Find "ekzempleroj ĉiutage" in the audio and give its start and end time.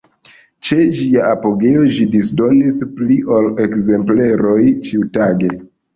3.67-5.53